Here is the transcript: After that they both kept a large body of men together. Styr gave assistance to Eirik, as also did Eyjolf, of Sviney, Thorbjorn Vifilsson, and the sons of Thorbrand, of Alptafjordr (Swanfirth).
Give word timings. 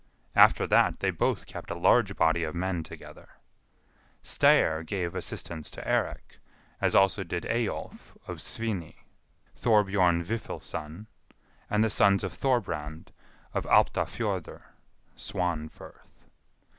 After 0.35 0.65
that 0.65 0.99
they 0.99 1.11
both 1.11 1.45
kept 1.45 1.69
a 1.69 1.75
large 1.77 2.15
body 2.15 2.43
of 2.43 2.55
men 2.55 2.81
together. 2.81 3.37
Styr 4.23 4.83
gave 4.83 5.13
assistance 5.13 5.69
to 5.69 5.87
Eirik, 5.87 6.39
as 6.81 6.95
also 6.95 7.23
did 7.23 7.45
Eyjolf, 7.45 8.17
of 8.27 8.39
Sviney, 8.41 8.95
Thorbjorn 9.55 10.23
Vifilsson, 10.23 11.05
and 11.69 11.83
the 11.83 11.89
sons 11.91 12.23
of 12.23 12.33
Thorbrand, 12.33 13.09
of 13.53 13.65
Alptafjordr 13.65 14.63
(Swanfirth). 15.15 16.25